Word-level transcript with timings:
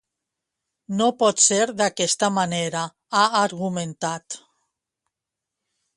"No 1.01 1.09
pot 1.23 1.43
ser 1.47 1.67
d'aquesta 1.83 2.31
manera", 2.39 2.83
ha 3.21 3.27
argumentat. 3.43 4.41